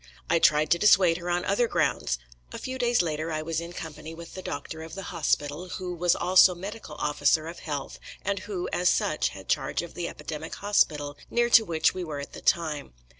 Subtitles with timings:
[0.31, 2.17] I tried to dissuade her on other grounds....
[2.51, 5.93] A few days later I was in company with the doctor of the hospital, who
[5.93, 10.55] was also medical officer of health, and who, as such, had charge of the epidemic
[10.55, 12.93] hospital, near to which we were at the time.